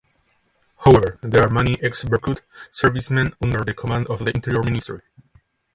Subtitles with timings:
[0.77, 5.01] However, there are many ex-Berkut servicemen under the command of the Interior Ministry.